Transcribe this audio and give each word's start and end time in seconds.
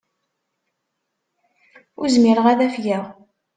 Ur 1.99 2.07
zmireɣ 2.15 2.45
ad 2.51 2.59
afgeɣ. 2.67 3.05